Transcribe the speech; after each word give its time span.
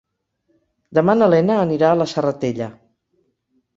Demà 0.99 1.15
na 1.19 1.27
Lena 1.35 1.59
anirà 1.65 1.91
a 1.91 1.99
la 2.03 2.09
Serratella. 2.15 2.71